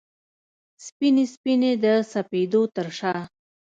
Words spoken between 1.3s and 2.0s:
سپینې د